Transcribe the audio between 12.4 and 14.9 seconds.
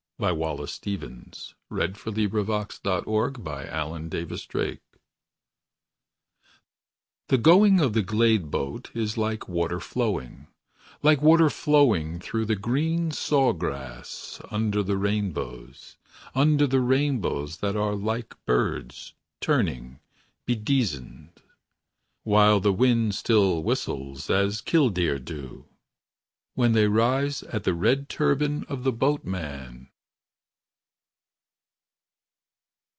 the green saw grass. Under